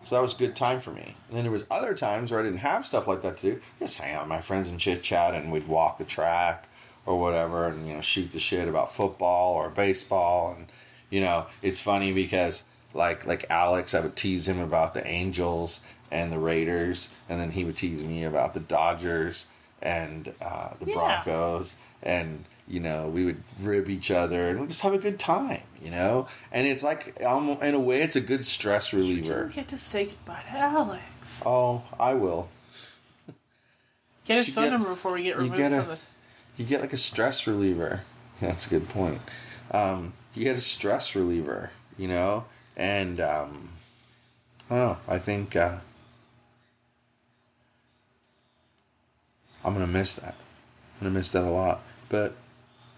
So 0.03 0.17
that 0.17 0.23
was 0.23 0.35
a 0.35 0.39
good 0.39 0.57
time 0.57 0.81
for 0.81 0.91
me. 0.93 1.15
And 1.29 1.37
then 1.37 1.45
there 1.45 1.53
was 1.53 1.65
other 1.71 1.95
times 1.95 2.31
where 2.31 2.41
I 2.41 2.43
didn't 2.43 2.59
have 2.61 2.87
stuff 2.87 3.07
like 3.07 3.23
that 3.23 3.37
to 3.39 3.53
do. 3.55 3.61
Just 3.79 3.99
hang 3.99 4.15
out 4.15 4.23
with 4.23 4.29
my 4.31 4.41
friends 4.41 4.69
and 4.69 4.81
chit 4.81 5.03
chat, 5.03 5.35
and 5.35 5.53
we'd 5.53 5.69
walk 5.69 5.99
the 5.99 6.05
track 6.05 6.69
or 7.07 7.19
whatever, 7.19 7.67
and 7.67 7.87
you 7.87 7.95
know 7.95 8.01
shoot 8.01 8.33
the 8.33 8.39
shit 8.41 8.67
about 8.69 8.93
football 8.95 9.55
or 9.55 9.69
baseball. 9.71 10.55
And 10.57 10.67
you 11.11 11.21
know 11.21 11.47
it's 11.63 11.81
funny 11.81 12.13
because 12.13 12.65
like 12.95 13.27
like 13.27 13.45
Alex, 13.51 13.95
I 13.95 14.01
would 14.01 14.17
tease 14.17 14.49
him 14.49 14.59
about 14.59 14.95
the 14.95 15.07
Angels 15.07 15.81
and 16.11 16.33
the 16.33 16.39
Raiders, 16.39 17.11
and 17.29 17.39
then 17.39 17.53
he 17.53 17.65
would 17.65 17.77
tease 17.77 18.03
me 18.03 18.25
about 18.25 18.55
the 18.55 18.61
Dodgers 18.61 19.47
and 19.83 20.35
uh, 20.43 20.71
the 20.81 20.87
Yeah. 20.87 20.95
Broncos, 20.95 21.77
and 22.03 22.45
you 22.69 22.81
know 22.81 23.09
we 23.09 23.25
would 23.25 23.43
rib 23.61 23.89
each 23.91 24.11
other 24.11 24.49
and 24.49 24.61
we'd 24.61 24.69
just 24.69 24.83
have 24.83 24.95
a 24.95 24.99
good 24.99 25.19
time, 25.19 25.63
you 25.83 25.91
know. 25.91 26.27
And 26.53 26.67
it's 26.67 26.83
like 26.83 27.23
um, 27.25 27.51
in 27.63 27.75
a 27.75 27.81
way, 27.81 28.03
it's 28.03 28.17
a 28.17 28.21
good 28.21 28.45
stress 28.45 28.93
You 28.93 29.01
reliever. 29.01 29.43
didn't 29.45 29.55
get 29.55 29.69
to 29.69 29.79
say 29.79 30.07
goodbye 30.07 30.43
to 30.51 30.59
Alex. 30.59 31.43
Oh, 31.45 31.83
I 31.99 32.15
will. 32.15 32.49
Get 34.25 34.37
his 34.39 34.49
you 34.49 34.53
phone 34.53 34.71
number 34.71 34.91
before 34.91 35.13
we 35.13 35.23
get 35.25 35.31
you 35.37 35.43
removed 35.43 35.57
get 35.57 35.73
a- 35.73 35.83
from 35.83 35.89
the. 35.93 35.99
You 36.57 36.67
get 36.67 36.81
like 36.83 36.93
a 36.93 36.97
stress 36.99 37.47
reliever. 37.47 38.03
That's 38.41 38.67
a 38.67 38.71
good 38.71 38.89
point. 38.89 39.21
Um, 39.71 40.13
you 40.35 40.45
get 40.45 40.57
a 40.57 40.61
stress 40.61 41.15
reliever, 41.17 41.71
you 41.99 42.07
know, 42.09 42.45
and 42.77 43.21
um, 43.21 43.71
I 44.69 44.75
don't 44.77 44.87
know. 44.87 44.97
I 45.09 45.19
think 45.19 45.57
uh, 45.57 45.79
I'm 49.65 49.73
gonna 49.73 49.87
miss 49.87 50.15
that. 50.15 50.35
I'm 51.01 51.07
gonna 51.07 51.19
miss 51.19 51.31
that 51.31 51.45
a 51.45 51.51
lot. 51.51 51.81
But 52.11 52.35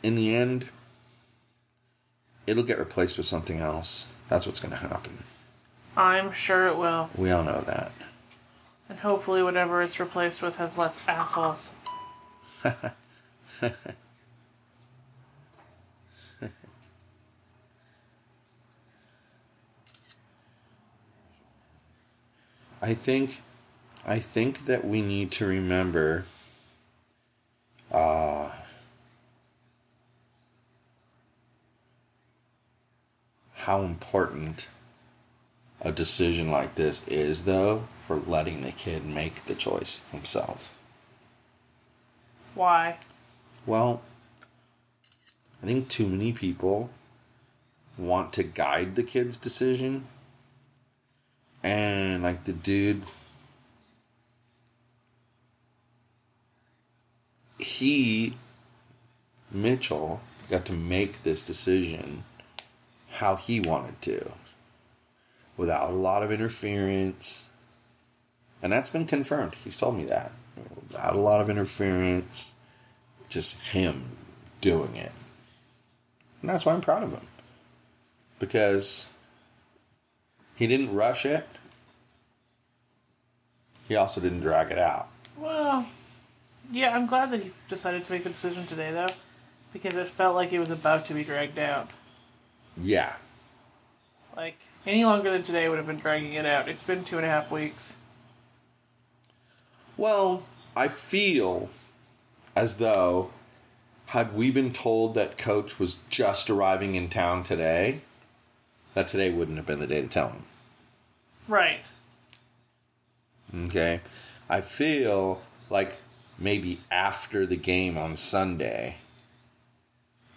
in 0.03 0.17
the 0.17 0.35
end, 0.35 0.69
it'll 2.49 2.65
get 2.65 2.81
replaced 2.81 3.17
with 3.19 3.27
something 3.27 3.61
else. 3.61 4.09
That's 4.29 4.47
what's 4.47 4.59
gonna 4.59 4.75
happen. 4.77 5.23
I'm 5.97 6.33
sure 6.33 6.67
it 6.67 6.77
will. 6.77 7.11
We 7.17 7.31
all 7.31 7.45
know 7.45 7.61
that. 7.61 7.93
And 8.89 8.99
hopefully, 8.99 9.43
whatever 9.43 9.81
it's 9.83 10.01
replaced 10.01 10.43
with 10.43 10.57
has 10.57 10.77
less 10.77 11.07
assholes. 11.07 11.69
I 22.83 22.95
think 22.95 23.43
I 24.05 24.19
think 24.19 24.67
that 24.67 24.85
we 24.85 25.03
need 25.03 25.31
to 25.33 25.47
remember 25.47 26.25
uh 27.93 28.51
how 33.55 33.92
important 34.03 34.67
a 35.81 35.93
decision 35.93 36.51
like 36.51 36.75
this 36.75 37.07
is 37.07 37.45
though 37.45 37.85
for 38.05 38.17
letting 38.17 38.63
the 38.63 38.73
kid 38.73 39.07
make 39.07 39.45
the 39.47 39.55
choice 39.55 40.01
himself. 40.11 40.75
Why? 42.55 42.99
Well, 43.65 44.03
I 45.63 45.67
think 45.67 45.89
too 45.89 46.09
many 46.09 46.33
people 46.33 46.91
want 47.97 48.33
to 48.33 48.43
guide 48.43 48.97
the 48.97 49.05
kid's 49.05 49.37
decision. 49.37 50.07
And 51.63 52.25
like 52.25 52.45
the 52.45 52.53
dude 52.53 53.05
he 57.59 58.37
Mitchell 59.53 60.21
got 60.51 60.65
to 60.67 60.73
make 60.73 61.23
this 61.23 61.45
decision 61.45 62.25
how 63.13 63.37
he 63.37 63.61
wanted 63.61 64.01
to 64.03 64.33
without 65.57 65.91
a 65.91 65.95
lot 65.95 66.23
of 66.23 66.33
interference. 66.33 67.49
And 68.63 68.73
that's 68.73 68.91
been 68.91 69.07
confirmed. 69.07 69.55
He's 69.63 69.79
told 69.79 69.97
me 69.97 70.05
that. 70.05 70.33
Without 70.89 71.15
a 71.15 71.19
lot 71.19 71.41
of 71.41 71.51
interference, 71.51 72.55
just 73.29 73.59
him 73.59 74.05
doing 74.61 74.97
it. 74.97 75.13
And 76.41 76.51
that's 76.51 76.65
why 76.65 76.73
I'm 76.73 76.81
proud 76.81 77.03
of 77.03 77.13
him. 77.13 77.27
Because 78.39 79.07
he 80.57 80.67
didn't 80.67 80.95
rush 80.95 81.25
it. 81.25 81.47
He 83.89 83.97
also 83.97 84.21
didn't 84.21 84.41
drag 84.41 84.71
it 84.71 84.79
out. 84.79 85.09
Well, 85.37 85.87
yeah, 86.71 86.97
I'm 86.97 87.07
glad 87.07 87.31
that 87.31 87.43
he 87.43 87.51
decided 87.69 88.05
to 88.05 88.13
make 88.13 88.25
the 88.25 88.31
decision 88.31 88.67
today, 88.67 88.93
though, 88.93 89.09
because 89.73 89.95
it 89.95 90.09
felt 90.09 90.35
like 90.35 90.53
it 90.53 90.59
was 90.59 90.71
about 90.71 91.07
to 91.07 91.15
be 91.15 91.25
dragged 91.25 91.59
out. 91.59 91.91
Yeah. 92.81 93.17
Like, 94.37 94.59
any 94.87 95.05
longer 95.05 95.31
than 95.31 95.43
today 95.43 95.69
would 95.69 95.79
have 95.79 95.87
been 95.87 95.99
dragging 95.99 96.33
it 96.33 96.47
out. 96.47 96.69
It's 96.69 96.83
been 96.83 97.05
two 97.05 97.17
and 97.17 97.27
a 97.27 97.29
half 97.29 97.51
weeks. 97.51 97.97
Well, 99.97 100.45
I 100.77 100.89
feel 100.89 101.69
as 102.57 102.77
though 102.77 103.31
had 104.07 104.35
we 104.35 104.51
been 104.51 104.73
told 104.73 105.15
that 105.15 105.39
coach 105.39 105.79
was 105.79 105.97
just 106.11 106.51
arriving 106.51 106.95
in 106.95 107.09
town 107.09 107.43
today, 107.43 108.01
that 108.95 109.07
today 109.07 109.31
wouldn't 109.31 109.57
have 109.57 109.67
been 109.67 109.79
the 109.79 109.87
day 109.87 110.03
to 110.03 110.09
tell 110.09 110.29
him. 110.29 110.45
Right. 111.49 111.81
Okay. 113.55 114.01
I 114.49 114.61
feel 114.61 115.43
like 115.71 115.97
maybe 116.39 116.81
after 116.91 117.47
the 117.47 117.57
game 117.57 117.97
on 117.97 118.17
Sunday 118.17 118.97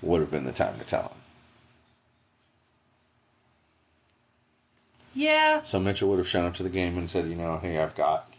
would 0.01 0.22
have 0.22 0.32
been 0.32 0.46
the 0.46 0.51
time 0.51 0.77
to 0.80 0.86
tell 0.86 1.10
him. 1.10 1.18
Yeah. 5.15 5.62
So 5.63 5.79
Mitchell 5.79 6.10
would 6.10 6.19
have 6.19 6.27
shown 6.27 6.45
up 6.45 6.53
to 6.55 6.63
the 6.63 6.69
game 6.69 6.98
and 6.98 7.10
said, 7.10 7.27
you 7.27 7.36
know, 7.36 7.57
hey, 7.57 7.79
I've 7.79 7.95
got 7.95 8.31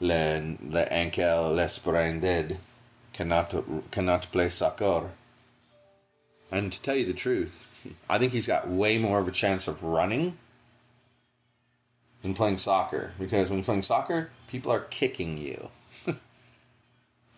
le, 0.00 0.56
le 0.62 0.82
ankle 0.92 1.50
l'esprended, 1.52 2.58
cannot 3.14 3.54
cannot 3.90 4.30
play 4.30 4.50
soccer. 4.50 5.10
And 6.50 6.70
to 6.72 6.80
tell 6.82 6.94
you 6.94 7.06
the 7.06 7.14
truth, 7.14 7.66
I 8.08 8.18
think 8.18 8.32
he's 8.32 8.46
got 8.46 8.68
way 8.68 8.98
more 8.98 9.18
of 9.18 9.26
a 9.26 9.32
chance 9.32 9.66
of 9.66 9.82
running 9.82 10.36
than 12.20 12.34
playing 12.34 12.58
soccer 12.58 13.12
because 13.18 13.48
when 13.48 13.58
you're 13.60 13.64
playing 13.64 13.82
soccer, 13.82 14.30
people 14.48 14.70
are 14.70 14.80
kicking 14.80 15.38
you. 15.38 15.70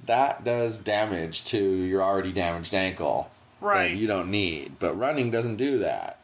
that 0.07 0.43
does 0.45 0.77
damage 0.79 1.45
to 1.45 1.59
your 1.65 2.03
already 2.03 2.33
damaged 2.33 2.75
ankle 2.75 3.31
Right. 3.61 3.91
that 3.91 3.97
you 3.97 4.07
don't 4.09 4.31
need. 4.31 4.79
But 4.81 4.99
running 4.99 5.31
doesn't 5.31 5.57
do 5.57 5.79
that. 5.79 6.19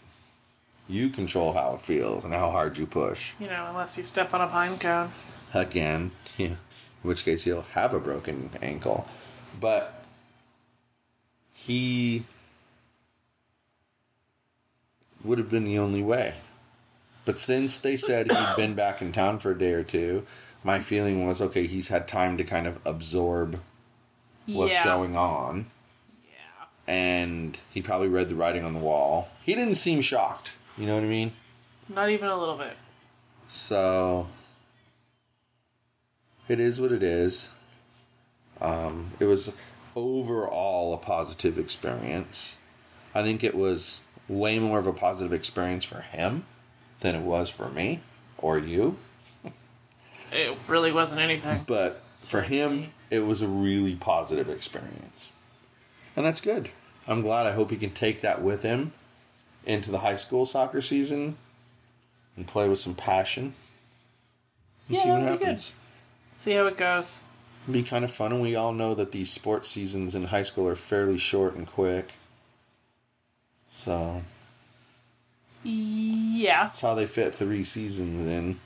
You 0.91 1.09
control 1.09 1.53
how 1.53 1.75
it 1.75 1.83
feels 1.83 2.25
and 2.25 2.35
how 2.35 2.51
hard 2.51 2.77
you 2.77 2.85
push. 2.85 3.33
You 3.39 3.47
know, 3.47 3.67
unless 3.69 3.97
you 3.97 4.03
step 4.03 4.35
on 4.35 4.41
a 4.41 4.49
pine 4.49 4.77
cone. 4.77 5.13
Again, 5.55 6.11
yeah, 6.37 6.47
in 6.49 6.57
which 7.03 7.25
case 7.25 7.45
he'll 7.45 7.63
have 7.63 7.95
a 7.95 8.01
broken 8.01 8.51
ankle. 8.61 9.07
But 9.61 10.03
he 11.55 12.25
would 15.23 15.39
have 15.39 15.49
been 15.49 15.65
the 15.65 15.79
only 15.79 16.03
way. 16.03 16.35
But 17.25 17.39
since 17.39 17.79
they 17.79 17.97
said 17.97 18.33
he'd 18.33 18.57
been 18.57 18.75
back 18.75 19.01
in 19.01 19.13
town 19.13 19.39
for 19.39 19.53
a 19.53 19.59
day 19.59 19.73
or 19.75 19.85
two, 19.85 20.27
my 20.65 20.81
feeling 20.81 21.25
was 21.25 21.41
okay, 21.41 21.67
he's 21.67 21.87
had 21.87 22.09
time 22.09 22.37
to 22.37 22.43
kind 22.43 22.67
of 22.67 22.81
absorb 22.85 23.61
what's 24.47 24.73
yeah. 24.73 24.85
going 24.85 25.17
on. 25.17 25.67
Yeah. 26.25 26.93
And 26.93 27.59
he 27.73 27.81
probably 27.81 28.09
read 28.09 28.29
the 28.29 28.35
writing 28.35 28.65
on 28.65 28.73
the 28.73 28.81
wall. 28.81 29.31
He 29.45 29.55
didn't 29.55 29.77
seem 29.77 30.01
shocked. 30.01 30.53
You 30.81 30.87
know 30.87 30.95
what 30.95 31.05
I 31.05 31.09
mean? 31.09 31.33
Not 31.91 32.09
even 32.09 32.31
a 32.31 32.37
little 32.39 32.57
bit. 32.57 32.75
So 33.49 34.29
it 36.49 36.59
is 36.59 36.81
what 36.81 36.91
it 36.91 37.03
is. 37.03 37.51
Um, 38.63 39.11
it 39.21 39.27
was 39.27 39.53
overall 39.95 40.95
a 40.95 40.97
positive 40.97 41.59
experience. 41.59 42.57
I 43.15 43.21
think 43.21 43.45
it 43.45 43.55
was 43.55 44.01
way 44.27 44.59
more 44.59 44.79
of 44.79 44.87
a 44.87 44.93
positive 44.95 45.35
experience 45.35 45.85
for 45.85 46.01
him 46.01 46.47
than 47.01 47.15
it 47.15 47.25
was 47.25 47.51
for 47.51 47.69
me 47.69 48.01
or 48.39 48.59
you. 48.59 48.97
It 50.33 50.57
really 50.67 50.93
wasn't 50.93 51.21
anything. 51.21 51.65
But 51.67 52.01
for 52.17 52.41
him, 52.41 52.93
it 53.11 53.27
was 53.27 53.43
a 53.43 53.49
really 53.49 53.97
positive 53.97 54.49
experience. 54.49 55.31
And 56.17 56.25
that's 56.25 56.41
good. 56.41 56.71
I'm 57.07 57.21
glad. 57.21 57.47
I 57.47 57.53
hope 57.53 57.71
he 57.71 57.77
can 57.77 57.91
take 57.91 58.23
that 58.23 58.41
with 58.41 58.63
him 58.63 58.93
into 59.67 59.91
the 59.91 59.99
high 59.99 60.17
school 60.17 60.47
soccer 60.47 60.81
season 60.83 61.37
and 62.37 62.47
play 62.47 62.69
with 62.69 62.79
some 62.79 62.95
passion. 62.95 63.55
And 64.89 64.97
Yeah, 64.97 65.03
see 65.03 65.09
what 65.11 65.21
that'd 65.21 65.33
be 65.33 65.39
good. 65.39 65.47
happens. 65.47 65.75
See 66.41 66.53
how 66.53 66.67
it 66.67 66.77
goes. 66.77 67.19
It'd 67.65 67.73
be 67.75 67.83
kind 67.83 68.05
of 68.05 68.11
fun, 68.11 68.33
and 68.33 68.41
we 68.41 68.57
all 68.57 68.73
know 68.73 68.95
that 68.95 69.13
these 69.13 69.31
sports 69.31 69.69
seasons 69.71 70.15
in 70.15 70.25
high 70.25 70.43
school 70.45 70.67
are 70.67 70.77
fairly 70.77 71.19
short 71.19 71.55
and 71.55 71.67
quick. 71.67 72.13
So 73.71 74.23
Yeah. 75.63 76.65
that's 76.65 76.81
how 76.81 76.95
they 76.95 77.07
fit 77.07 77.35
three 77.35 77.65
seasons 77.65 78.27
in. 78.27 78.59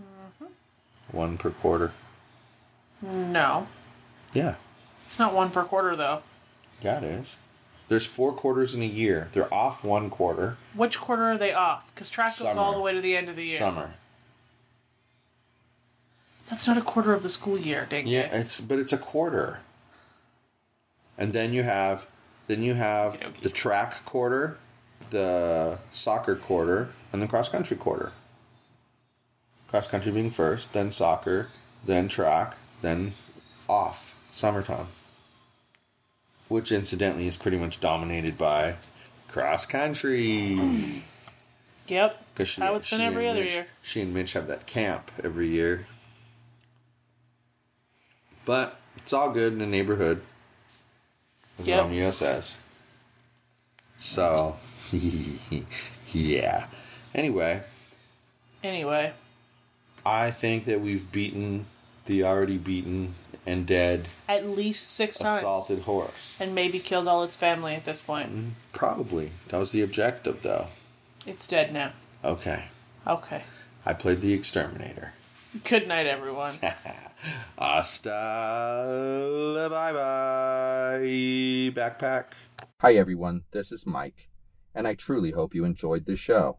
Mm-hmm. 0.00 0.46
One 1.16 1.36
per 1.36 1.50
quarter. 1.50 1.92
No. 3.02 3.66
Yeah, 4.32 4.54
It's 5.06 5.18
not 5.18 5.32
one 5.34 5.50
per 5.50 5.64
quarter, 5.64 5.96
though. 5.96 6.22
yeah, 6.82 6.98
it 6.98 7.04
is. 7.04 7.36
There's 7.88 8.04
four 8.04 8.32
quarters 8.34 8.74
in 8.74 8.82
a 8.82 8.86
year. 8.86 9.28
They're 9.32 9.52
off 9.52 9.82
one 9.82 10.10
quarter. 10.10 10.58
Which 10.74 10.98
quarter 10.98 11.24
are 11.24 11.38
they 11.38 11.52
off? 11.54 11.90
Because 11.94 12.10
track 12.10 12.28
goes 12.28 12.36
Summer. 12.38 12.60
all 12.60 12.74
the 12.74 12.80
way 12.80 12.92
to 12.92 13.00
the 13.00 13.16
end 13.16 13.28
of 13.30 13.36
the 13.36 13.44
year. 13.44 13.58
Summer. 13.58 13.94
That's 16.50 16.66
not 16.66 16.76
a 16.78 16.82
quarter 16.82 17.12
of 17.12 17.22
the 17.22 17.28
school 17.30 17.58
year, 17.58 17.86
dang 17.88 18.06
it. 18.06 18.10
Yeah, 18.10 18.28
it's 18.32 18.60
but 18.60 18.78
it's 18.78 18.92
a 18.92 18.98
quarter. 18.98 19.60
And 21.16 21.32
then 21.32 21.52
you 21.52 21.62
have 21.62 22.06
then 22.46 22.62
you 22.62 22.74
have 22.74 23.14
Okey-dokey. 23.14 23.40
the 23.42 23.50
track 23.50 24.04
quarter, 24.04 24.58
the 25.10 25.78
soccer 25.90 26.34
quarter, 26.36 26.90
and 27.12 27.22
the 27.22 27.26
cross 27.26 27.48
country 27.48 27.76
quarter. 27.76 28.12
Cross 29.68 29.88
country 29.88 30.12
being 30.12 30.30
first, 30.30 30.72
then 30.72 30.90
soccer, 30.90 31.48
then 31.86 32.08
track, 32.08 32.56
then 32.80 33.12
off 33.68 34.14
summertime. 34.32 34.86
Which 36.48 36.72
incidentally 36.72 37.26
is 37.26 37.36
pretty 37.36 37.58
much 37.58 37.78
dominated 37.80 38.38
by 38.38 38.76
cross 39.28 39.66
country. 39.66 41.02
Yep. 41.86 42.22
Because 42.34 42.48
she, 42.48 42.60
How 42.62 42.74
it's 42.76 42.90
been 42.90 43.00
every 43.00 43.26
and 43.28 43.36
other 43.36 43.44
Mitch- 43.44 43.54
year. 43.54 43.66
She 43.82 44.00
and 44.00 44.14
Mitch 44.14 44.32
have 44.32 44.46
that 44.48 44.66
camp 44.66 45.10
every 45.22 45.48
year. 45.48 45.86
But 48.44 48.78
it's 48.96 49.12
all 49.12 49.30
good 49.30 49.52
in 49.52 49.58
the 49.58 49.66
neighborhood. 49.66 50.22
As 51.58 51.66
Yep. 51.66 51.82
Romeo 51.84 52.10
says. 52.10 52.56
So, 53.98 54.56
yeah. 56.12 56.66
Anyway, 57.14 57.62
Anyway, 58.62 59.12
I 60.04 60.30
think 60.30 60.64
that 60.64 60.80
we've 60.80 61.10
beaten 61.12 61.66
the 62.08 62.24
already 62.24 62.56
beaten 62.56 63.14
and 63.46 63.66
dead 63.66 64.08
at 64.28 64.46
least 64.46 64.90
six 64.90 65.18
times. 65.18 65.38
assaulted 65.38 65.80
horse. 65.80 66.36
And 66.40 66.54
maybe 66.54 66.80
killed 66.80 67.06
all 67.06 67.22
its 67.22 67.36
family 67.36 67.74
at 67.74 67.84
this 67.84 68.00
point. 68.00 68.30
Mm-hmm. 68.30 68.48
Probably. 68.72 69.30
That 69.48 69.58
was 69.58 69.72
the 69.72 69.82
objective, 69.82 70.42
though. 70.42 70.68
It's 71.24 71.46
dead 71.46 71.72
now. 71.72 71.92
Okay. 72.24 72.64
Okay. 73.06 73.44
I 73.86 73.92
played 73.92 74.20
the 74.20 74.32
exterminator. 74.32 75.12
Good 75.64 75.86
night, 75.86 76.06
everyone. 76.06 76.54
Hasta 77.58 78.08
bye 79.70 79.92
bye 79.92 81.00
backpack. 81.74 82.24
Hi, 82.80 82.94
everyone. 82.94 83.44
This 83.50 83.72
is 83.72 83.86
Mike, 83.86 84.28
and 84.74 84.86
I 84.86 84.94
truly 84.94 85.32
hope 85.32 85.54
you 85.54 85.64
enjoyed 85.64 86.06
the 86.06 86.16
show. 86.16 86.58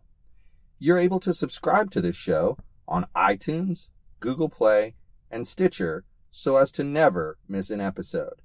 You're 0.79 0.97
able 0.97 1.19
to 1.21 1.33
subscribe 1.33 1.91
to 1.91 2.01
this 2.01 2.15
show 2.15 2.57
on 2.88 3.05
iTunes, 3.15 3.89
Google 4.19 4.49
Play, 4.49 4.95
and 5.31 5.47
Stitcher 5.47 6.03
so 6.31 6.57
as 6.57 6.71
to 6.73 6.83
never 6.83 7.37
miss 7.47 7.69
an 7.69 7.79
episode. 7.81 8.41